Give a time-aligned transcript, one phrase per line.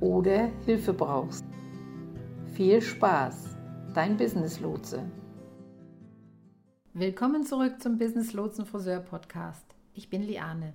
[0.00, 1.44] oder Hilfe brauchst.
[2.54, 3.56] Viel Spaß,
[3.94, 5.10] dein Business Lotse.
[6.94, 9.64] Willkommen zurück zum Business Lotsen Friseur Podcast.
[9.94, 10.72] Ich bin Liane.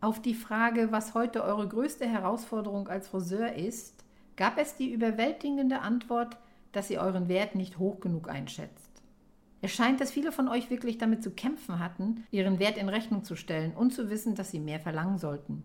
[0.00, 4.04] Auf die Frage, was heute eure größte Herausforderung als Friseur ist,
[4.36, 6.36] gab es die überwältigende Antwort,
[6.72, 8.90] dass ihr euren Wert nicht hoch genug einschätzt.
[9.62, 13.24] Es scheint, dass viele von euch wirklich damit zu kämpfen hatten, ihren Wert in Rechnung
[13.24, 15.64] zu stellen und zu wissen, dass sie mehr verlangen sollten.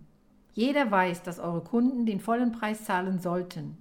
[0.54, 3.78] Jeder weiß, dass eure Kunden den vollen Preis zahlen sollten.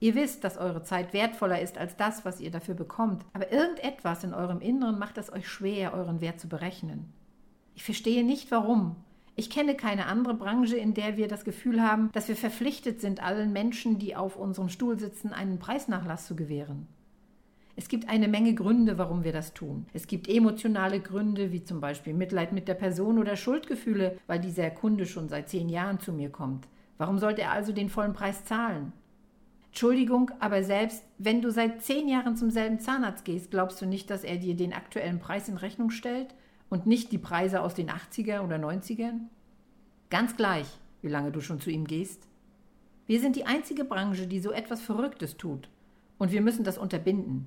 [0.00, 4.24] Ihr wisst, dass eure Zeit wertvoller ist als das, was ihr dafür bekommt, aber irgendetwas
[4.24, 7.12] in eurem Inneren macht es euch schwer, euren Wert zu berechnen.
[7.74, 8.96] Ich verstehe nicht warum.
[9.36, 13.22] Ich kenne keine andere Branche, in der wir das Gefühl haben, dass wir verpflichtet sind,
[13.22, 16.86] allen Menschen, die auf unserem Stuhl sitzen, einen Preisnachlass zu gewähren.
[17.74, 19.86] Es gibt eine Menge Gründe, warum wir das tun.
[19.94, 24.70] Es gibt emotionale Gründe, wie zum Beispiel Mitleid mit der Person oder Schuldgefühle, weil dieser
[24.70, 26.68] Kunde schon seit zehn Jahren zu mir kommt.
[26.98, 28.92] Warum sollte er also den vollen Preis zahlen?
[29.68, 34.10] Entschuldigung, aber selbst wenn du seit zehn Jahren zum selben Zahnarzt gehst, glaubst du nicht,
[34.10, 36.34] dass er dir den aktuellen Preis in Rechnung stellt
[36.68, 39.20] und nicht die Preise aus den 80er oder 90ern?
[40.10, 40.66] Ganz gleich,
[41.00, 42.28] wie lange du schon zu ihm gehst.
[43.06, 45.70] Wir sind die einzige Branche, die so etwas Verrücktes tut.
[46.18, 47.46] Und wir müssen das unterbinden.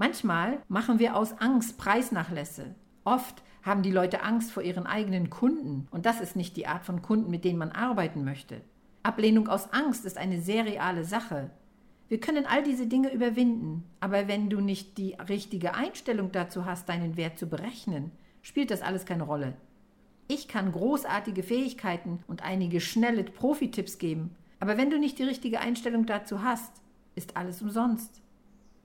[0.00, 2.76] Manchmal machen wir aus Angst Preisnachlässe.
[3.02, 6.84] Oft haben die Leute Angst vor ihren eigenen Kunden und das ist nicht die Art
[6.84, 8.60] von Kunden, mit denen man arbeiten möchte.
[9.02, 11.50] Ablehnung aus Angst ist eine sehr reale Sache.
[12.06, 16.88] Wir können all diese Dinge überwinden, aber wenn du nicht die richtige Einstellung dazu hast,
[16.88, 19.54] deinen Wert zu berechnen, spielt das alles keine Rolle.
[20.28, 25.58] Ich kann großartige Fähigkeiten und einige schnelle Profi-Tipps geben, aber wenn du nicht die richtige
[25.58, 26.70] Einstellung dazu hast,
[27.16, 28.22] ist alles umsonst.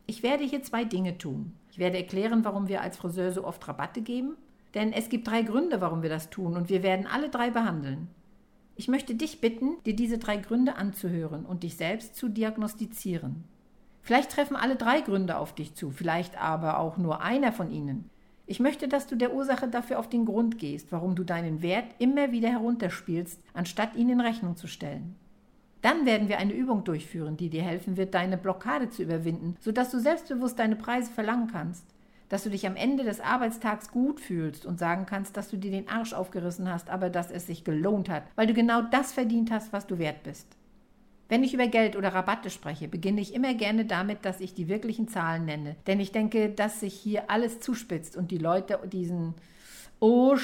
[0.05, 1.53] Ich werde hier zwei Dinge tun.
[1.71, 4.35] Ich werde erklären, warum wir als Friseur so oft Rabatte geben,
[4.73, 8.09] denn es gibt drei Gründe, warum wir das tun, und wir werden alle drei behandeln.
[8.75, 13.43] Ich möchte dich bitten, dir diese drei Gründe anzuhören und dich selbst zu diagnostizieren.
[14.01, 18.09] Vielleicht treffen alle drei Gründe auf dich zu, vielleicht aber auch nur einer von ihnen.
[18.45, 21.85] Ich möchte, dass du der Ursache dafür auf den Grund gehst, warum du deinen Wert
[21.99, 25.15] immer wieder herunterspielst, anstatt ihn in Rechnung zu stellen.
[25.83, 29.91] Dann werden wir eine Übung durchführen, die dir helfen wird, deine Blockade zu überwinden, sodass
[29.91, 31.85] du selbstbewusst deine Preise verlangen kannst.
[32.29, 35.71] Dass du dich am Ende des Arbeitstags gut fühlst und sagen kannst, dass du dir
[35.71, 39.51] den Arsch aufgerissen hast, aber dass es sich gelohnt hat, weil du genau das verdient
[39.51, 40.47] hast, was du wert bist.
[41.27, 44.69] Wenn ich über Geld oder Rabatte spreche, beginne ich immer gerne damit, dass ich die
[44.69, 45.75] wirklichen Zahlen nenne.
[45.85, 49.33] Denn ich denke, dass sich hier alles zuspitzt und die Leute diesen
[49.99, 50.37] Oh,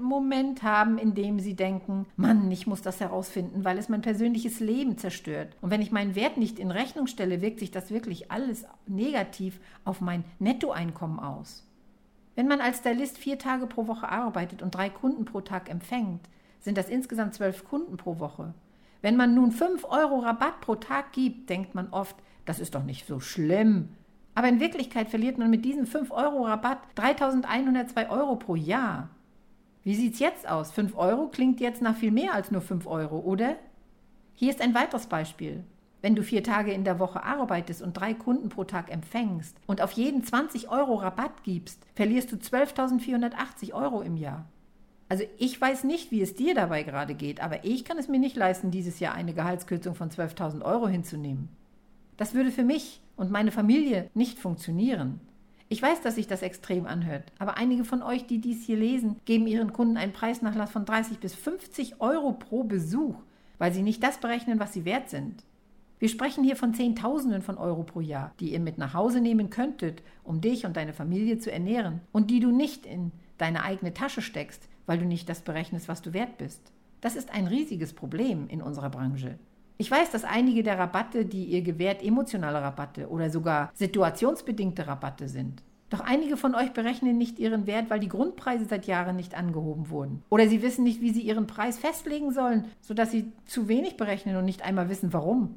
[0.00, 4.60] Moment haben, in dem sie denken, Mann, ich muss das herausfinden, weil es mein persönliches
[4.60, 5.56] Leben zerstört.
[5.60, 9.60] Und wenn ich meinen Wert nicht in Rechnung stelle, wirkt sich das wirklich alles negativ
[9.84, 11.66] auf mein Nettoeinkommen aus.
[12.34, 16.28] Wenn man als Stylist vier Tage pro Woche arbeitet und drei Kunden pro Tag empfängt,
[16.60, 18.52] sind das insgesamt zwölf Kunden pro Woche.
[19.00, 22.84] Wenn man nun fünf Euro Rabatt pro Tag gibt, denkt man oft, das ist doch
[22.84, 23.88] nicht so schlimm.
[24.36, 29.08] Aber in Wirklichkeit verliert man mit diesen 5 Euro Rabatt 3102 Euro pro Jahr.
[29.86, 30.72] Wie sieht's jetzt aus?
[30.72, 33.54] 5 Euro klingt jetzt nach viel mehr als nur 5 Euro, oder?
[34.34, 35.62] Hier ist ein weiteres Beispiel.
[36.02, 39.80] Wenn du vier Tage in der Woche arbeitest und drei Kunden pro Tag empfängst und
[39.80, 44.46] auf jeden 20 Euro Rabatt gibst, verlierst du 12.480 Euro im Jahr.
[45.08, 48.18] Also ich weiß nicht, wie es dir dabei gerade geht, aber ich kann es mir
[48.18, 51.48] nicht leisten, dieses Jahr eine Gehaltskürzung von 12.000 Euro hinzunehmen.
[52.16, 55.20] Das würde für mich und meine Familie nicht funktionieren.
[55.68, 59.16] Ich weiß, dass sich das extrem anhört, aber einige von euch, die dies hier lesen,
[59.24, 63.16] geben ihren Kunden einen Preisnachlass von 30 bis 50 Euro pro Besuch,
[63.58, 65.42] weil sie nicht das berechnen, was sie wert sind.
[65.98, 69.50] Wir sprechen hier von Zehntausenden von Euro pro Jahr, die ihr mit nach Hause nehmen
[69.50, 73.92] könntet, um dich und deine Familie zu ernähren und die du nicht in deine eigene
[73.92, 76.60] Tasche steckst, weil du nicht das berechnest, was du wert bist.
[77.00, 79.38] Das ist ein riesiges Problem in unserer Branche.
[79.78, 85.28] Ich weiß, dass einige der Rabatte, die ihr gewährt, emotionale Rabatte oder sogar situationsbedingte Rabatte
[85.28, 85.62] sind.
[85.90, 89.88] Doch einige von euch berechnen nicht ihren Wert, weil die Grundpreise seit Jahren nicht angehoben
[89.90, 90.22] wurden.
[90.30, 94.36] Oder sie wissen nicht, wie sie ihren Preis festlegen sollen, sodass sie zu wenig berechnen
[94.36, 95.56] und nicht einmal wissen, warum.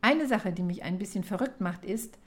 [0.00, 2.18] Eine Sache, die mich ein bisschen verrückt macht, ist,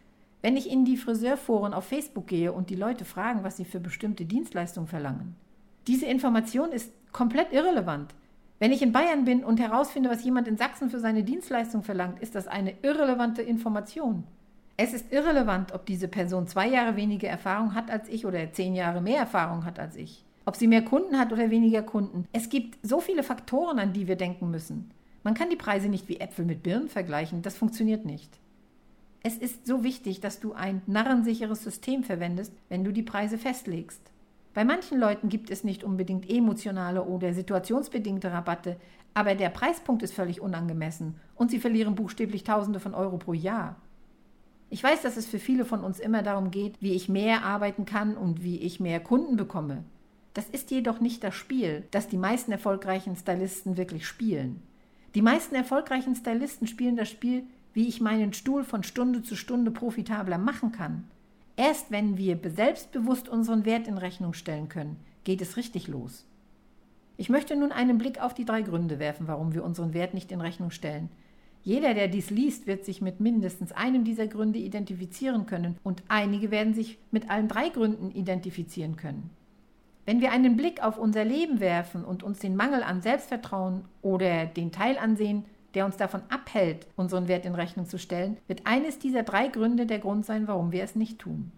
[0.41, 3.79] wenn ich in die Friseurforen auf Facebook gehe und die Leute fragen, was sie für
[3.79, 5.35] bestimmte Dienstleistungen verlangen.
[5.87, 8.13] Diese Information ist komplett irrelevant.
[8.57, 12.21] Wenn ich in Bayern bin und herausfinde, was jemand in Sachsen für seine Dienstleistung verlangt,
[12.21, 14.23] ist das eine irrelevante Information.
[14.77, 18.73] Es ist irrelevant, ob diese Person zwei Jahre weniger Erfahrung hat als ich oder zehn
[18.73, 20.23] Jahre mehr Erfahrung hat als ich.
[20.45, 22.27] Ob sie mehr Kunden hat oder weniger Kunden.
[22.31, 24.91] Es gibt so viele Faktoren, an die wir denken müssen.
[25.23, 27.41] Man kann die Preise nicht wie Äpfel mit Birnen vergleichen.
[27.41, 28.37] Das funktioniert nicht.
[29.23, 34.01] Es ist so wichtig, dass du ein narrensicheres System verwendest, wenn du die Preise festlegst.
[34.55, 38.77] Bei manchen Leuten gibt es nicht unbedingt emotionale oder situationsbedingte Rabatte,
[39.13, 43.75] aber der Preispunkt ist völlig unangemessen und sie verlieren buchstäblich Tausende von Euro pro Jahr.
[44.69, 47.85] Ich weiß, dass es für viele von uns immer darum geht, wie ich mehr arbeiten
[47.85, 49.83] kann und wie ich mehr Kunden bekomme.
[50.33, 54.63] Das ist jedoch nicht das Spiel, das die meisten erfolgreichen Stylisten wirklich spielen.
[55.15, 57.43] Die meisten erfolgreichen Stylisten spielen das Spiel,
[57.73, 61.03] wie ich meinen Stuhl von Stunde zu Stunde profitabler machen kann.
[61.57, 66.25] Erst wenn wir selbstbewusst unseren Wert in Rechnung stellen können, geht es richtig los.
[67.17, 70.31] Ich möchte nun einen Blick auf die drei Gründe werfen, warum wir unseren Wert nicht
[70.31, 71.09] in Rechnung stellen.
[71.63, 76.51] Jeder, der dies liest, wird sich mit mindestens einem dieser Gründe identifizieren können und einige
[76.51, 79.31] werden sich mit allen drei Gründen identifizieren können.
[80.05, 84.45] Wenn wir einen Blick auf unser Leben werfen und uns den Mangel an Selbstvertrauen oder
[84.45, 88.97] den Teil ansehen, der uns davon abhält, unseren Wert in Rechnung zu stellen, wird eines
[88.97, 91.51] dieser drei Gründe der Grund sein, warum wir es nicht tun.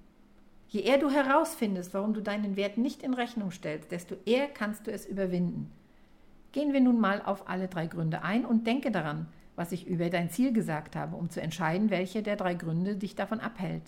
[0.68, 4.88] Je eher du herausfindest, warum du deinen Wert nicht in Rechnung stellst, desto eher kannst
[4.88, 5.72] du es überwinden.
[6.52, 10.10] Gehen wir nun mal auf alle drei Gründe ein und denke daran, was ich über
[10.10, 13.84] dein Ziel gesagt habe, um zu entscheiden, welche der drei Gründe dich davon abhält.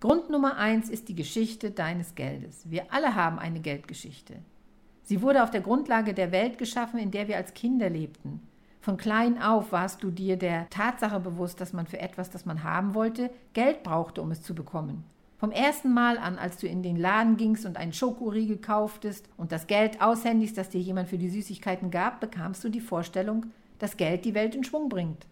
[0.00, 2.70] Grund Nummer eins ist die Geschichte deines Geldes.
[2.70, 4.34] Wir alle haben eine Geldgeschichte.
[5.02, 8.40] Sie wurde auf der Grundlage der Welt geschaffen, in der wir als Kinder lebten.
[8.80, 12.62] Von klein auf warst du dir der Tatsache bewusst, dass man für etwas, das man
[12.62, 15.04] haben wollte, Geld brauchte, um es zu bekommen.
[15.38, 19.52] Vom ersten Mal an, als du in den Laden gingst und einen Schokoriegel kauftest und
[19.52, 23.46] das Geld aushändigst, das dir jemand für die Süßigkeiten gab, bekamst du die Vorstellung,
[23.78, 25.26] dass Geld die Welt in Schwung bringt.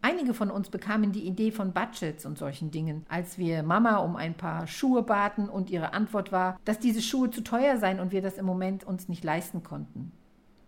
[0.00, 4.16] Einige von uns bekamen die Idee von Budgets und solchen Dingen, als wir Mama um
[4.16, 8.12] ein paar Schuhe baten und ihre Antwort war, dass diese Schuhe zu teuer seien und
[8.12, 10.12] wir das im Moment uns nicht leisten konnten.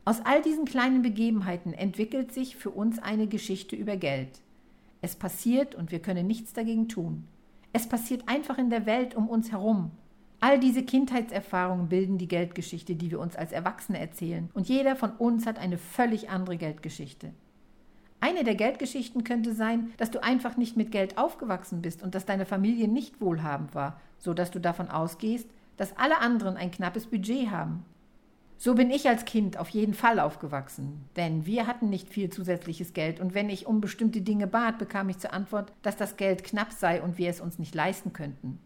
[0.08, 4.40] Aus all diesen kleinen Begebenheiten entwickelt sich für uns eine Geschichte über Geld.
[5.02, 7.25] Es passiert und wir können nichts dagegen tun.
[7.75, 9.90] Es passiert einfach in der Welt um uns herum.
[10.40, 14.49] All diese Kindheitserfahrungen bilden die Geldgeschichte, die wir uns als Erwachsene erzählen.
[14.55, 17.32] Und jeder von uns hat eine völlig andere Geldgeschichte.
[18.19, 22.25] Eine der Geldgeschichten könnte sein, dass du einfach nicht mit Geld aufgewachsen bist und dass
[22.25, 27.05] deine Familie nicht wohlhabend war, so dass du davon ausgehst, dass alle anderen ein knappes
[27.08, 27.84] Budget haben.
[28.60, 32.93] So bin ich als Kind auf jeden Fall aufgewachsen, denn wir hatten nicht viel zusätzliches
[32.93, 36.43] Geld und wenn ich um bestimmte Dinge bat, bekam ich zur Antwort, dass das Geld
[36.43, 38.58] knapp sei und wir es uns nicht leisten könnten.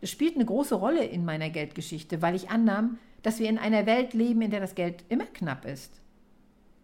[0.00, 3.84] Das spielt eine große Rolle in meiner Geldgeschichte, weil ich annahm, dass wir in einer
[3.84, 6.00] Welt leben, in der das Geld immer knapp ist.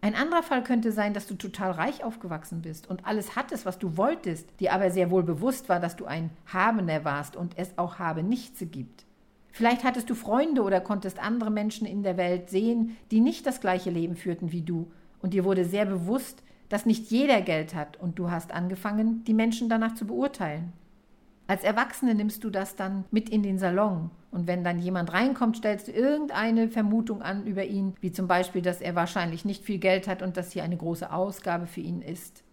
[0.01, 3.79] Ein anderer Fall könnte sein, dass du total reich aufgewachsen bist und alles hattest, was
[3.79, 7.75] du wolltest, dir aber sehr wohl bewusst war, dass du ein Habender warst und es
[7.79, 9.06] auch habe nichts gibt.
[9.57, 13.59] Vielleicht hattest du Freunde oder konntest andere Menschen in der Welt sehen, die nicht das
[13.59, 17.97] gleiche Leben führten wie du, und dir wurde sehr bewusst, dass nicht jeder Geld hat,
[17.97, 20.73] und du hast angefangen, die Menschen danach zu beurteilen.
[21.47, 24.11] Als Erwachsene nimmst du das dann mit in den Salon.
[24.29, 28.61] Und wenn dann jemand reinkommt, stellst du irgendeine Vermutung an über ihn, wie zum Beispiel,
[28.61, 32.03] dass er wahrscheinlich nicht viel Geld hat und dass hier eine große Ausgabe für ihn
[32.03, 32.43] ist.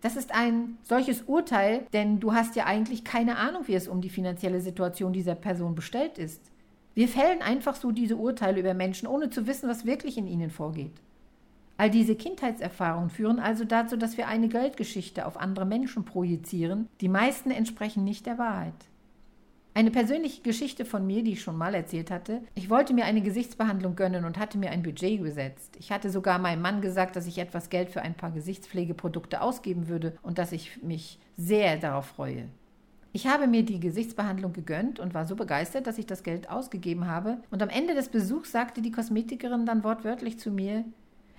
[0.00, 4.00] Das ist ein solches Urteil, denn du hast ja eigentlich keine Ahnung, wie es um
[4.00, 6.40] die finanzielle Situation dieser Person bestellt ist.
[6.94, 10.50] Wir fällen einfach so diese Urteile über Menschen, ohne zu wissen, was wirklich in ihnen
[10.50, 11.00] vorgeht.
[11.76, 16.88] All diese Kindheitserfahrungen führen also dazu, dass wir eine Geldgeschichte auf andere Menschen projizieren.
[17.00, 18.74] Die meisten entsprechen nicht der Wahrheit.
[19.78, 22.40] Eine persönliche Geschichte von mir, die ich schon mal erzählt hatte.
[22.56, 25.76] Ich wollte mir eine Gesichtsbehandlung gönnen und hatte mir ein Budget gesetzt.
[25.78, 29.86] Ich hatte sogar meinem Mann gesagt, dass ich etwas Geld für ein paar Gesichtspflegeprodukte ausgeben
[29.86, 32.48] würde und dass ich mich sehr darauf freue.
[33.12, 37.06] Ich habe mir die Gesichtsbehandlung gegönnt und war so begeistert, dass ich das Geld ausgegeben
[37.06, 37.38] habe.
[37.52, 40.86] Und am Ende des Besuchs sagte die Kosmetikerin dann wortwörtlich zu mir,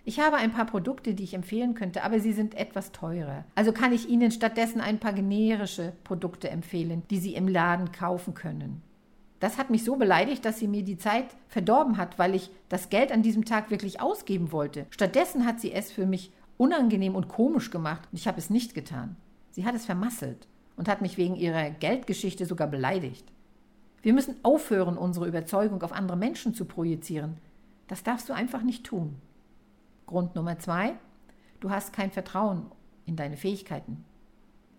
[0.09, 3.45] ich habe ein paar Produkte, die ich empfehlen könnte, aber sie sind etwas teurer.
[3.53, 8.33] Also kann ich Ihnen stattdessen ein paar generische Produkte empfehlen, die Sie im Laden kaufen
[8.33, 8.81] können.
[9.39, 12.89] Das hat mich so beleidigt, dass sie mir die Zeit verdorben hat, weil ich das
[12.89, 14.87] Geld an diesem Tag wirklich ausgeben wollte.
[14.89, 18.73] Stattdessen hat sie es für mich unangenehm und komisch gemacht und ich habe es nicht
[18.73, 19.15] getan.
[19.51, 23.31] Sie hat es vermasselt und hat mich wegen ihrer Geldgeschichte sogar beleidigt.
[24.01, 27.37] Wir müssen aufhören, unsere Überzeugung auf andere Menschen zu projizieren.
[27.87, 29.15] Das darfst du einfach nicht tun.
[30.09, 30.95] Grund Nummer zwei,
[31.59, 32.71] du hast kein Vertrauen
[33.05, 34.05] in deine Fähigkeiten.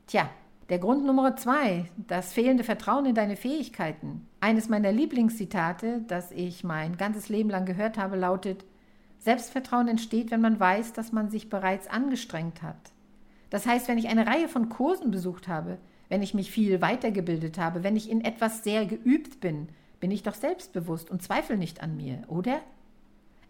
[0.09, 0.29] Tja,
[0.71, 4.27] der Grund Nummer zwei, das fehlende Vertrauen in deine Fähigkeiten.
[4.41, 8.65] Eines meiner Lieblingszitate, das ich mein ganzes Leben lang gehört habe, lautet,
[9.21, 12.91] Selbstvertrauen entsteht, wenn man weiß, dass man sich bereits angestrengt hat.
[13.51, 17.57] Das heißt, wenn ich eine Reihe von Kursen besucht habe, wenn ich mich viel weitergebildet
[17.57, 19.69] habe, wenn ich in etwas sehr geübt bin,
[20.01, 22.63] bin ich doch selbstbewusst und zweifle nicht an mir, oder?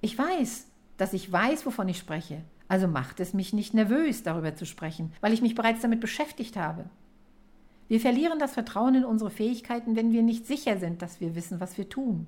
[0.02, 0.69] Ich weiß,
[1.00, 2.42] dass ich weiß, wovon ich spreche.
[2.68, 6.56] Also macht es mich nicht nervös, darüber zu sprechen, weil ich mich bereits damit beschäftigt
[6.56, 6.84] habe.
[7.88, 11.58] Wir verlieren das Vertrauen in unsere Fähigkeiten, wenn wir nicht sicher sind, dass wir wissen,
[11.58, 12.26] was wir tun.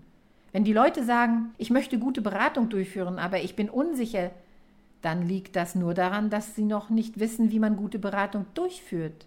[0.50, 4.30] Wenn die Leute sagen, ich möchte gute Beratung durchführen, aber ich bin unsicher,
[5.02, 9.26] dann liegt das nur daran, dass sie noch nicht wissen, wie man gute Beratung durchführt.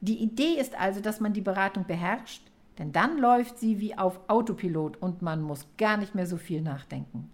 [0.00, 2.42] Die Idee ist also, dass man die Beratung beherrscht,
[2.78, 6.62] denn dann läuft sie wie auf Autopilot und man muss gar nicht mehr so viel
[6.62, 7.31] nachdenken.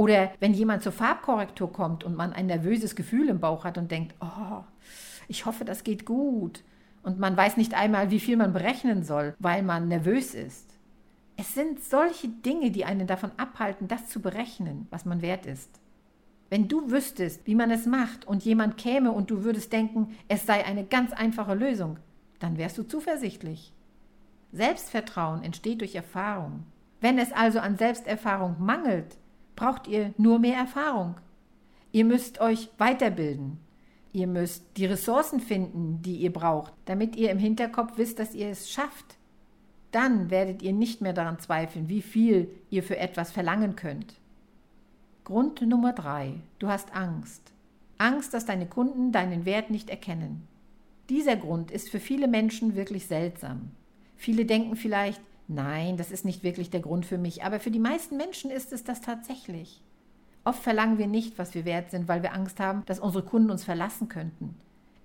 [0.00, 3.90] Oder wenn jemand zur Farbkorrektur kommt und man ein nervöses Gefühl im Bauch hat und
[3.90, 4.64] denkt, oh,
[5.28, 6.64] ich hoffe, das geht gut.
[7.02, 10.78] Und man weiß nicht einmal, wie viel man berechnen soll, weil man nervös ist.
[11.36, 15.68] Es sind solche Dinge, die einen davon abhalten, das zu berechnen, was man wert ist.
[16.48, 20.46] Wenn du wüsstest, wie man es macht und jemand käme und du würdest denken, es
[20.46, 21.98] sei eine ganz einfache Lösung,
[22.38, 23.74] dann wärst du zuversichtlich.
[24.50, 26.64] Selbstvertrauen entsteht durch Erfahrung.
[27.02, 29.18] Wenn es also an Selbsterfahrung mangelt,
[29.60, 31.16] braucht ihr nur mehr Erfahrung.
[31.92, 33.58] Ihr müsst euch weiterbilden.
[34.10, 38.48] Ihr müsst die Ressourcen finden, die ihr braucht, damit ihr im Hinterkopf wisst, dass ihr
[38.48, 39.18] es schafft.
[39.92, 44.14] Dann werdet ihr nicht mehr daran zweifeln, wie viel ihr für etwas verlangen könnt.
[45.24, 46.36] Grund Nummer drei.
[46.58, 47.52] Du hast Angst.
[47.98, 50.48] Angst, dass deine Kunden deinen Wert nicht erkennen.
[51.10, 53.72] Dieser Grund ist für viele Menschen wirklich seltsam.
[54.16, 57.78] Viele denken vielleicht, nein, das ist nicht wirklich der Grund für mich, aber für die
[57.78, 59.82] meisten Menschen ist es das tatsächlich.
[60.44, 63.50] Oft verlangen wir nicht, was wir wert sind, weil wir Angst haben, dass unsere Kunden
[63.50, 64.54] uns verlassen könnten.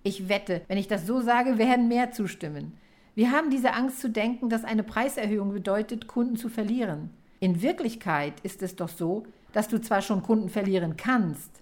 [0.03, 2.77] Ich wette, wenn ich das so sage, werden mehr zustimmen.
[3.15, 7.09] Wir haben diese Angst zu denken, dass eine Preiserhöhung bedeutet, Kunden zu verlieren.
[7.39, 11.61] In Wirklichkeit ist es doch so, dass du zwar schon Kunden verlieren kannst,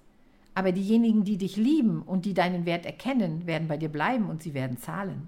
[0.56, 4.44] aber diejenigen, die dich lieben und die deinen Wert erkennen, werden bei dir bleiben und
[4.44, 5.28] sie werden zahlen.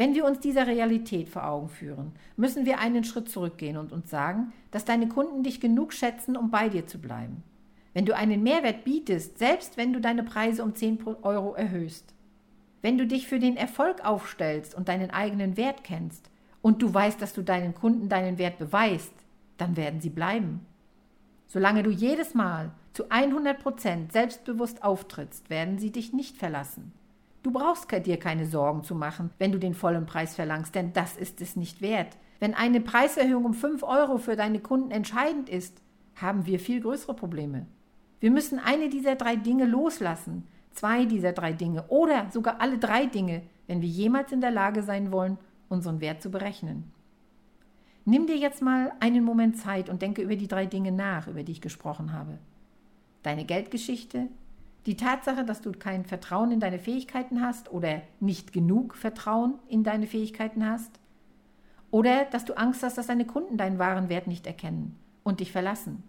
[0.00, 4.08] Wenn wir uns dieser Realität vor Augen führen, müssen wir einen Schritt zurückgehen und uns
[4.08, 7.42] sagen, dass deine Kunden dich genug schätzen, um bei dir zu bleiben.
[7.92, 12.14] Wenn du einen Mehrwert bietest, selbst wenn du deine Preise um 10 Euro erhöhst,
[12.80, 16.30] wenn du dich für den Erfolg aufstellst und deinen eigenen Wert kennst
[16.62, 19.12] und du weißt, dass du deinen Kunden deinen Wert beweist,
[19.58, 20.64] dann werden sie bleiben.
[21.46, 26.94] Solange du jedes Mal zu 100 Prozent selbstbewusst auftrittst, werden sie dich nicht verlassen.
[27.42, 31.16] Du brauchst dir keine Sorgen zu machen, wenn du den vollen Preis verlangst, denn das
[31.16, 32.18] ist es nicht wert.
[32.38, 35.80] Wenn eine Preiserhöhung um 5 Euro für deine Kunden entscheidend ist,
[36.16, 37.66] haben wir viel größere Probleme.
[38.20, 43.06] Wir müssen eine dieser drei Dinge loslassen, zwei dieser drei Dinge oder sogar alle drei
[43.06, 46.92] Dinge, wenn wir jemals in der Lage sein wollen, unseren Wert zu berechnen.
[48.04, 51.42] Nimm dir jetzt mal einen Moment Zeit und denke über die drei Dinge nach, über
[51.42, 52.38] die ich gesprochen habe.
[53.22, 54.28] Deine Geldgeschichte,
[54.86, 59.84] die Tatsache, dass du kein Vertrauen in deine Fähigkeiten hast oder nicht genug Vertrauen in
[59.84, 60.98] deine Fähigkeiten hast,
[61.90, 65.50] oder dass du Angst hast, dass deine Kunden deinen wahren Wert nicht erkennen und dich
[65.50, 66.04] verlassen.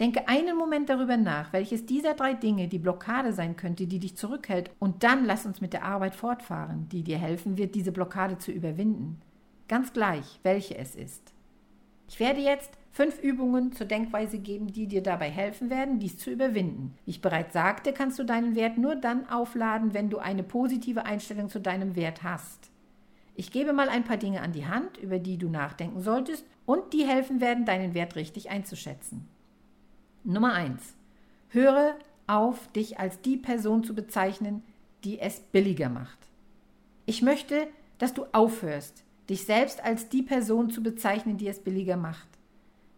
[0.00, 4.16] Denke einen Moment darüber nach, welches dieser drei Dinge die Blockade sein könnte, die dich
[4.16, 8.36] zurückhält, und dann lass uns mit der Arbeit fortfahren, die dir helfen wird, diese Blockade
[8.38, 9.22] zu überwinden
[9.68, 11.32] ganz gleich, welche es ist.
[12.08, 16.30] Ich werde jetzt fünf Übungen zur Denkweise geben, die dir dabei helfen werden, dies zu
[16.30, 16.96] überwinden.
[17.04, 21.04] Wie ich bereits sagte, kannst du deinen Wert nur dann aufladen, wenn du eine positive
[21.04, 22.70] Einstellung zu deinem Wert hast.
[23.34, 26.94] Ich gebe mal ein paar Dinge an die Hand, über die du nachdenken solltest und
[26.94, 29.28] die helfen werden, deinen Wert richtig einzuschätzen.
[30.24, 30.96] Nummer 1.
[31.50, 31.96] Höre
[32.26, 34.62] auf, dich als die Person zu bezeichnen,
[35.04, 36.18] die es billiger macht.
[37.04, 41.96] Ich möchte, dass du aufhörst, dich selbst als die Person zu bezeichnen, die es billiger
[41.96, 42.28] macht.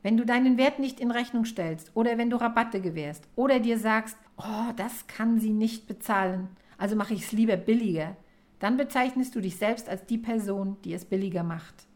[0.03, 3.79] Wenn du deinen Wert nicht in Rechnung stellst oder wenn du Rabatte gewährst oder dir
[3.79, 8.17] sagst, oh, das kann sie nicht bezahlen, also mache ich es lieber billiger,
[8.61, 11.89] dann bezeichnest du dich selbst als die Person, die es billiger macht.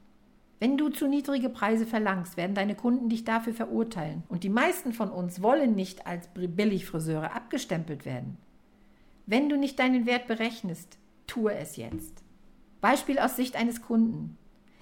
[0.58, 4.22] Wenn du zu niedrige Preise verlangst, werden deine Kunden dich dafür verurteilen.
[4.28, 8.36] Und die meisten von uns wollen nicht als Billigfriseure abgestempelt werden.
[9.26, 12.22] Wenn du nicht deinen Wert berechnest, tue es jetzt.
[12.82, 14.36] Beispiel aus Sicht eines Kunden.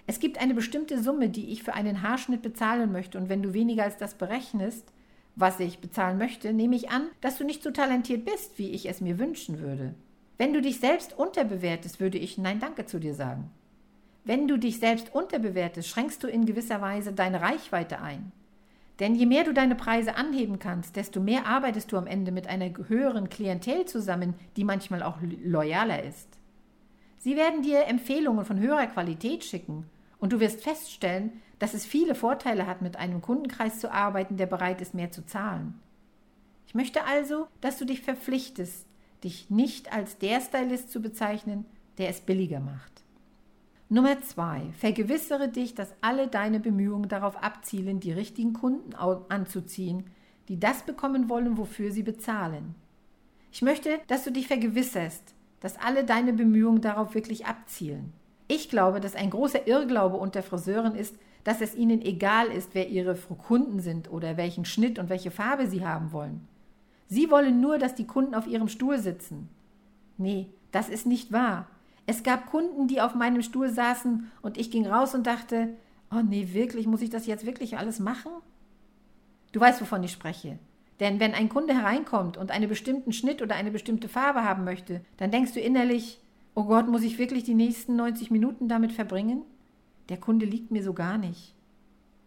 [0.06, 3.52] Es gibt eine bestimmte Summe, die ich für einen Haarschnitt bezahlen möchte und wenn du
[3.52, 4.90] weniger als das berechnest,
[5.36, 8.88] was ich bezahlen möchte, nehme ich an, dass du nicht so talentiert bist, wie ich
[8.88, 9.94] es mir wünschen würde.
[10.38, 13.50] Wenn du dich selbst unterbewertest, würde ich Nein Danke zu dir sagen.
[14.24, 18.32] Wenn du dich selbst unterbewertest, schränkst du in gewisser Weise deine Reichweite ein.
[18.98, 22.46] Denn je mehr du deine Preise anheben kannst, desto mehr arbeitest du am Ende mit
[22.46, 26.39] einer höheren Klientel zusammen, die manchmal auch loyaler ist.
[27.20, 29.84] Sie werden dir Empfehlungen von höherer Qualität schicken
[30.18, 34.46] und du wirst feststellen, dass es viele Vorteile hat, mit einem Kundenkreis zu arbeiten, der
[34.46, 35.78] bereit ist, mehr zu zahlen.
[36.66, 38.86] Ich möchte also, dass du dich verpflichtest,
[39.22, 41.66] dich nicht als der Stylist zu bezeichnen,
[41.98, 43.04] der es billiger macht.
[43.90, 50.04] Nummer zwei, vergewissere dich, dass alle deine Bemühungen darauf abzielen, die richtigen Kunden anzuziehen,
[50.48, 52.76] die das bekommen wollen, wofür sie bezahlen.
[53.52, 58.12] Ich möchte, dass du dich vergewisserst, dass alle deine Bemühungen darauf wirklich abzielen.
[58.48, 62.88] Ich glaube, dass ein großer Irrglaube unter Friseuren ist, dass es ihnen egal ist, wer
[62.88, 66.46] ihre Kunden sind oder welchen Schnitt und welche Farbe sie haben wollen.
[67.06, 69.48] Sie wollen nur, dass die Kunden auf ihrem Stuhl sitzen.
[70.16, 71.66] Nee, das ist nicht wahr.
[72.06, 75.74] Es gab Kunden, die auf meinem Stuhl saßen und ich ging raus und dachte,
[76.12, 78.32] oh nee, wirklich, muss ich das jetzt wirklich alles machen?
[79.52, 80.58] Du weißt, wovon ich spreche.
[81.00, 85.00] Denn wenn ein Kunde hereinkommt und einen bestimmten Schnitt oder eine bestimmte Farbe haben möchte,
[85.16, 86.20] dann denkst du innerlich,
[86.54, 89.42] oh Gott, muss ich wirklich die nächsten 90 Minuten damit verbringen?
[90.10, 91.54] Der Kunde liegt mir so gar nicht.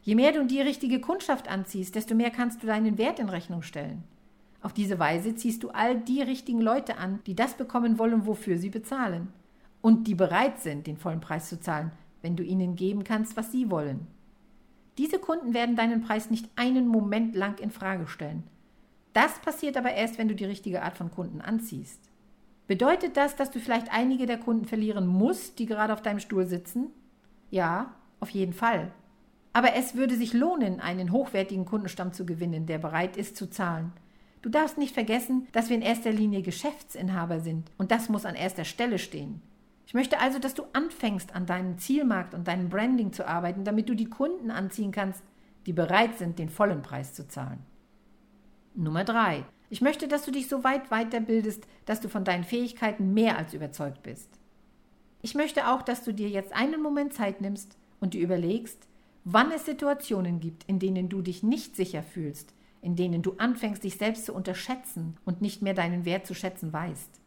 [0.02, 3.62] Je mehr du die richtige Kundschaft anziehst, desto mehr kannst du deinen Wert in Rechnung
[3.62, 4.04] stellen.
[4.62, 8.58] Auf diese Weise ziehst du all die richtigen Leute an, die das bekommen wollen, wofür
[8.58, 9.28] sie bezahlen
[9.82, 13.52] und die bereit sind, den vollen Preis zu zahlen, wenn du ihnen geben kannst, was
[13.52, 14.08] sie wollen.
[14.98, 18.44] Diese Kunden werden deinen Preis nicht einen Moment lang in Frage stellen.
[19.14, 22.10] Das passiert aber erst, wenn du die richtige Art von Kunden anziehst.
[22.68, 26.46] Bedeutet das, dass du vielleicht einige der Kunden verlieren musst, die gerade auf deinem Stuhl
[26.46, 26.88] sitzen?
[27.52, 28.92] Ja, auf jeden Fall.
[29.52, 33.94] Aber es würde sich lohnen, einen hochwertigen Kundenstamm zu gewinnen, der bereit ist zu zahlen.
[34.42, 38.36] Du darfst nicht vergessen, dass wir in erster Linie Geschäftsinhaber sind und das muss an
[38.36, 39.42] erster Stelle stehen.
[39.86, 43.90] Ich möchte also, dass du anfängst, an deinem Zielmarkt und deinem Branding zu arbeiten, damit
[43.90, 45.22] du die Kunden anziehen kannst,
[45.66, 47.60] die bereit sind, den vollen Preis zu zahlen.
[48.76, 49.46] Nummer drei.
[49.70, 53.54] Ich möchte, dass du dich so weit weiterbildest, dass du von deinen Fähigkeiten mehr als
[53.54, 54.30] überzeugt bist.
[55.22, 58.88] Ich möchte auch, dass du dir jetzt einen Moment Zeit nimmst und dir überlegst,
[59.24, 63.84] wann es Situationen gibt, in denen du dich nicht sicher fühlst, in denen du anfängst,
[63.84, 67.22] dich selbst zu unterschätzen und nicht mehr deinen Wert zu schätzen weißt.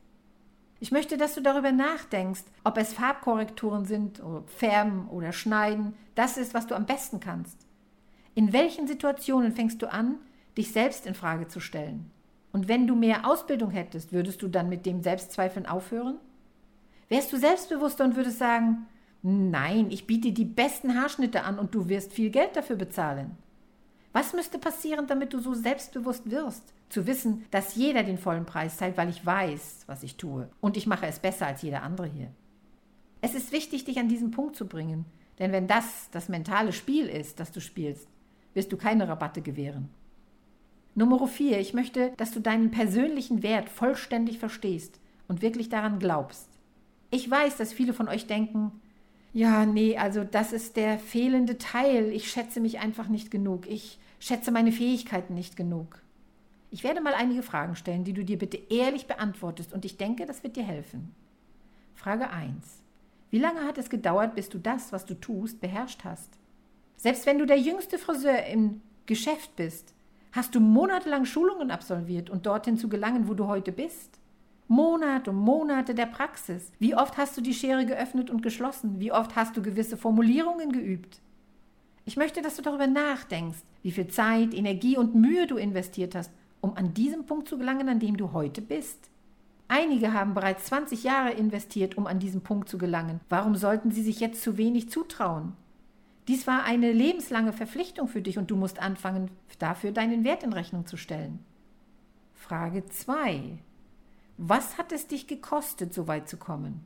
[0.79, 6.37] Ich möchte, dass du darüber nachdenkst, ob es Farbkorrekturen sind, oder Färben oder Schneiden, das
[6.37, 7.67] ist, was du am besten kannst.
[8.35, 10.17] In welchen Situationen fängst du an,
[10.57, 12.11] dich selbst in Frage zu stellen?
[12.53, 16.19] Und wenn du mehr Ausbildung hättest, würdest du dann mit dem Selbstzweifeln aufhören?
[17.09, 18.87] Wärst du selbstbewusster und würdest sagen,
[19.23, 23.37] nein, ich biete die besten Haarschnitte an und du wirst viel Geld dafür bezahlen?
[24.13, 26.73] Was müsste passieren, damit du so selbstbewusst wirst?
[26.89, 30.49] Zu wissen, dass jeder den vollen Preis zahlt, weil ich weiß, was ich tue.
[30.63, 32.31] Und ich mache es besser als jeder andere hier.
[33.21, 35.05] Es ist wichtig, dich an diesen Punkt zu bringen.
[35.39, 38.09] Denn wenn das das mentale Spiel ist, das du spielst,
[38.55, 39.91] wirst du keine Rabatte gewähren.
[40.97, 46.49] Nummer vier, ich möchte, dass du deinen persönlichen Wert vollständig verstehst und wirklich daran glaubst.
[47.11, 48.73] Ich weiß, dass viele von euch denken,
[49.35, 52.11] ja, nee, also das ist der fehlende Teil.
[52.13, 53.69] Ich schätze mich einfach nicht genug.
[53.69, 56.01] Ich schätze meine Fähigkeiten nicht genug.
[56.71, 60.25] Ich werde mal einige Fragen stellen, die du dir bitte ehrlich beantwortest und ich denke,
[60.25, 61.15] das wird dir helfen.
[61.95, 62.55] Frage 1.
[63.29, 66.39] Wie lange hat es gedauert, bis du das, was du tust, beherrscht hast?
[66.97, 69.93] Selbst wenn du der jüngste Friseur im Geschäft bist,
[70.37, 74.21] hast du monatelang Schulungen absolviert und dorthin zu gelangen, wo du heute bist?
[74.69, 76.73] Monate und Monate der Praxis.
[76.79, 79.01] Wie oft hast du die Schere geöffnet und geschlossen?
[79.01, 81.21] Wie oft hast du gewisse Formulierungen geübt?
[82.05, 86.31] Ich möchte, dass du darüber nachdenkst, wie viel Zeit, Energie und Mühe du investiert hast,
[86.61, 89.11] um an diesem Punkt zu gelangen, an dem du heute bist.
[89.69, 93.21] Einige haben bereits 20 Jahre investiert, um an diesen Punkt zu gelangen.
[93.29, 95.55] Warum sollten sie sich jetzt zu wenig zutrauen?
[96.29, 100.53] Dies war eine lebenslange Verpflichtung für dich und du musst anfangen, dafür deinen Wert in
[100.53, 101.45] Rechnung zu stellen.
[102.35, 103.59] Frage 2.
[104.37, 106.85] Was hat es dich gekostet, so weit zu kommen?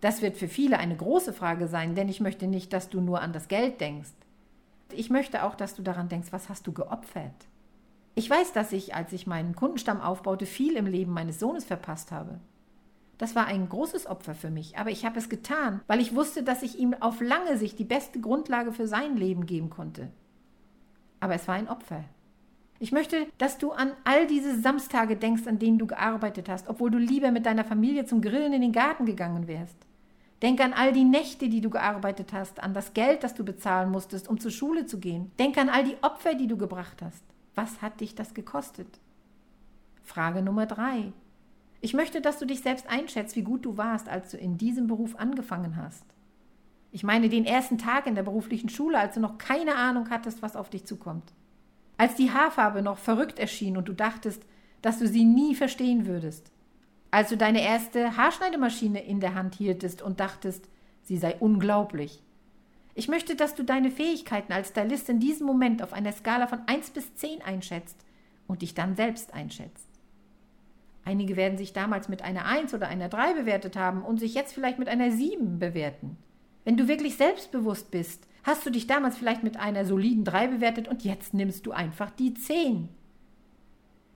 [0.00, 3.20] Das wird für viele eine große Frage sein, denn ich möchte nicht, dass du nur
[3.20, 4.12] an das Geld denkst.
[4.92, 7.34] Ich möchte auch, dass du daran denkst, was hast du geopfert?
[8.14, 12.12] Ich weiß, dass ich, als ich meinen Kundenstamm aufbaute, viel im Leben meines Sohnes verpasst
[12.12, 12.40] habe.
[13.20, 16.42] Das war ein großes Opfer für mich, aber ich habe es getan, weil ich wusste,
[16.42, 20.08] dass ich ihm auf lange Sicht die beste Grundlage für sein Leben geben konnte.
[21.20, 22.02] Aber es war ein Opfer.
[22.78, 26.90] Ich möchte, dass du an all diese Samstage denkst, an denen du gearbeitet hast, obwohl
[26.90, 29.76] du lieber mit deiner Familie zum Grillen in den Garten gegangen wärst.
[30.40, 33.90] Denk an all die Nächte, die du gearbeitet hast, an das Geld, das du bezahlen
[33.90, 35.30] musstest, um zur Schule zu gehen.
[35.38, 37.22] Denk an all die Opfer, die du gebracht hast.
[37.54, 38.98] Was hat dich das gekostet?
[40.04, 41.12] Frage Nummer drei.
[41.80, 44.86] Ich möchte, dass du dich selbst einschätzt, wie gut du warst, als du in diesem
[44.86, 46.04] Beruf angefangen hast.
[46.92, 50.42] Ich meine den ersten Tag in der beruflichen Schule, als du noch keine Ahnung hattest,
[50.42, 51.32] was auf dich zukommt.
[51.96, 54.42] Als die Haarfarbe noch verrückt erschien und du dachtest,
[54.82, 56.50] dass du sie nie verstehen würdest.
[57.10, 60.68] Als du deine erste Haarschneidemaschine in der Hand hieltest und dachtest,
[61.02, 62.22] sie sei unglaublich.
[62.94, 66.60] Ich möchte, dass du deine Fähigkeiten als Stylist in diesem Moment auf einer Skala von
[66.66, 68.04] 1 bis 10 einschätzt
[68.46, 69.89] und dich dann selbst einschätzt.
[71.10, 74.54] Einige werden sich damals mit einer 1 oder einer 3 bewertet haben und sich jetzt
[74.54, 76.16] vielleicht mit einer 7 bewerten.
[76.64, 80.86] Wenn du wirklich selbstbewusst bist, hast du dich damals vielleicht mit einer soliden 3 bewertet
[80.86, 82.88] und jetzt nimmst du einfach die 10.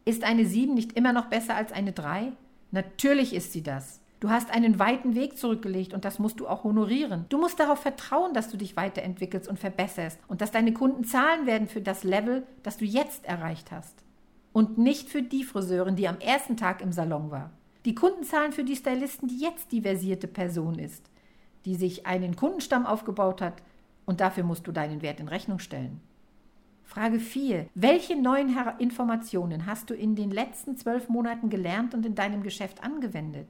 [0.05, 2.31] Ist eine 7 nicht immer noch besser als eine 3?
[2.71, 4.01] Natürlich ist sie das.
[4.21, 7.25] Du hast einen weiten Weg zurückgelegt und das musst du auch honorieren.
[7.29, 11.47] Du musst darauf vertrauen, dass du dich weiterentwickelst und verbesserst und dass deine Kunden zahlen
[11.47, 14.05] werden für das Level, das du jetzt erreicht hast.
[14.55, 17.51] Und nicht für die Friseurin, die am ersten Tag im Salon war.
[17.85, 21.11] Die Kunden zahlen für die Stylisten, die jetzt die versierte Person ist
[21.65, 23.63] die sich einen Kundenstamm aufgebaut hat,
[24.07, 26.01] und dafür musst du deinen Wert in Rechnung stellen.
[26.83, 27.67] Frage 4.
[27.75, 32.85] Welche neuen Informationen hast du in den letzten zwölf Monaten gelernt und in deinem Geschäft
[32.85, 33.49] angewendet?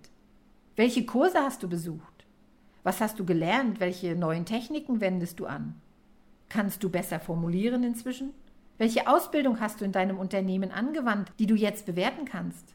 [0.77, 2.25] Welche Kurse hast du besucht?
[2.85, 3.81] Was hast du gelernt?
[3.81, 5.75] Welche neuen Techniken wendest du an?
[6.49, 8.31] Kannst du besser formulieren inzwischen?
[8.77, 12.75] Welche Ausbildung hast du in deinem Unternehmen angewandt, die du jetzt bewerten kannst?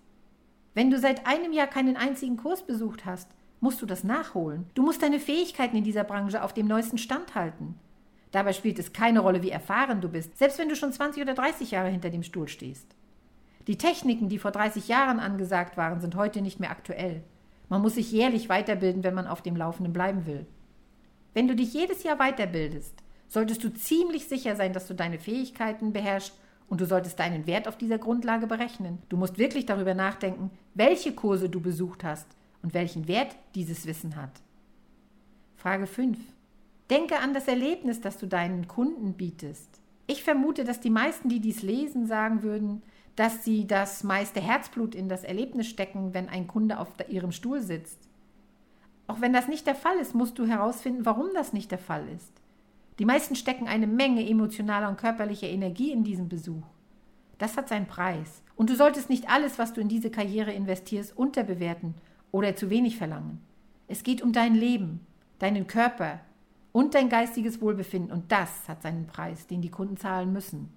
[0.74, 4.66] Wenn du seit einem Jahr keinen einzigen Kurs besucht hast, musst du das nachholen.
[4.76, 7.76] Du musst deine Fähigkeiten in dieser Branche auf dem neuesten Stand halten.
[8.32, 11.34] Dabei spielt es keine Rolle, wie erfahren du bist, selbst wenn du schon 20 oder
[11.34, 12.96] 30 Jahre hinter dem Stuhl stehst.
[13.68, 17.24] Die Techniken, die vor 30 Jahren angesagt waren, sind heute nicht mehr aktuell.
[17.68, 20.46] Man muss sich jährlich weiterbilden, wenn man auf dem Laufenden bleiben will.
[21.34, 22.94] Wenn du dich jedes Jahr weiterbildest,
[23.30, 26.34] solltest du ziemlich sicher sein, dass du deine Fähigkeiten beherrschst
[26.68, 29.00] und du solltest deinen Wert auf dieser Grundlage berechnen.
[29.08, 32.28] Du musst wirklich darüber nachdenken, welche Kurse du besucht hast,
[32.62, 34.32] und welchen Wert dieses Wissen hat.
[35.56, 36.18] Frage 5.
[36.90, 39.70] Denke an das Erlebnis, das du deinen Kunden bietest.
[40.08, 42.82] Ich vermute, dass die meisten, die dies lesen, sagen würden,
[43.16, 47.62] dass sie das meiste Herzblut in das Erlebnis stecken, wenn ein Kunde auf ihrem Stuhl
[47.62, 48.08] sitzt.
[49.08, 52.08] Auch wenn das nicht der Fall ist, musst du herausfinden, warum das nicht der Fall
[52.10, 52.32] ist.
[53.00, 56.64] Die meisten stecken eine Menge emotionaler und körperlicher Energie in diesen Besuch.
[57.38, 58.44] Das hat seinen Preis.
[58.58, 61.96] Und du solltest nicht alles, was du in diese Karriere investierst, unterbewerten
[62.32, 63.40] oder zu wenig verlangen.
[63.88, 65.00] Es geht um dein Leben,
[65.40, 66.20] deinen Körper
[66.74, 70.70] und dein geistiges Wohlbefinden und das hat seinen Preis, den die Kunden zahlen müssen.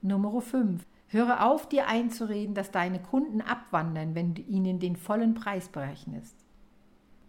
[0.00, 0.84] Nummer 5.
[1.08, 6.34] Höre auf, dir einzureden, dass deine Kunden abwandern, wenn du ihnen den vollen Preis berechnest.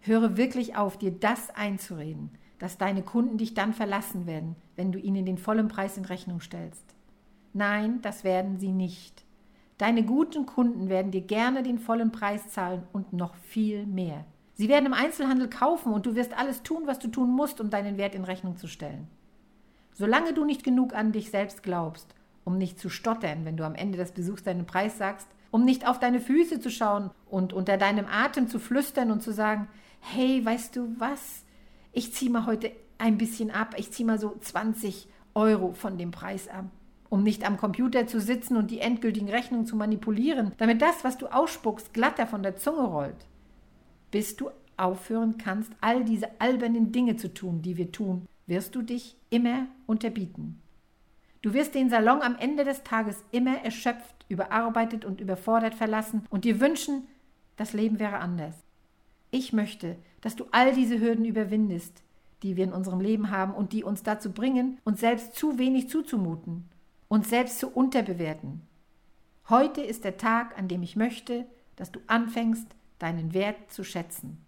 [0.00, 4.98] Höre wirklich auf, dir das einzureden, dass deine Kunden dich dann verlassen werden, wenn du
[4.98, 6.84] ihnen den vollen Preis in Rechnung stellst.
[7.52, 9.24] Nein, das werden sie nicht.
[9.78, 14.24] Deine guten Kunden werden dir gerne den vollen Preis zahlen und noch viel mehr.
[14.54, 17.70] Sie werden im Einzelhandel kaufen und du wirst alles tun, was du tun musst, um
[17.70, 19.08] deinen Wert in Rechnung zu stellen.
[19.92, 22.14] Solange du nicht genug an dich selbst glaubst,
[22.44, 25.86] um nicht zu stottern, wenn du am Ende des Besuchs deinen Preis sagst, um nicht
[25.86, 29.68] auf deine Füße zu schauen und unter deinem Atem zu flüstern und zu sagen,
[30.00, 31.43] hey, weißt du was?
[31.94, 36.10] Ich ziehe mal heute ein bisschen ab, ich ziehe mal so 20 Euro von dem
[36.10, 36.66] Preis ab
[37.14, 41.16] um nicht am Computer zu sitzen und die endgültigen Rechnungen zu manipulieren, damit das, was
[41.16, 43.26] du ausspuckst, glatter von der Zunge rollt.
[44.10, 48.82] Bis du aufhören kannst, all diese albernen Dinge zu tun, die wir tun, wirst du
[48.82, 50.60] dich immer unterbieten.
[51.40, 56.44] Du wirst den Salon am Ende des Tages immer erschöpft, überarbeitet und überfordert verlassen und
[56.44, 57.06] dir wünschen,
[57.56, 58.56] das Leben wäre anders.
[59.34, 62.04] Ich möchte, dass du all diese Hürden überwindest,
[62.44, 65.88] die wir in unserem Leben haben und die uns dazu bringen, uns selbst zu wenig
[65.88, 66.68] zuzumuten
[67.14, 68.62] uns selbst zu unterbewerten.
[69.48, 72.66] Heute ist der Tag, an dem ich möchte, dass du anfängst,
[72.98, 74.44] deinen Wert zu schätzen.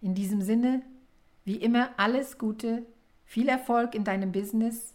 [0.00, 0.82] In diesem Sinne,
[1.44, 2.84] wie immer, alles Gute,
[3.24, 4.94] viel Erfolg in deinem Business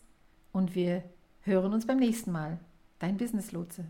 [0.52, 1.04] und wir
[1.42, 2.60] hören uns beim nächsten Mal.
[3.00, 3.86] Dein Business Lotse.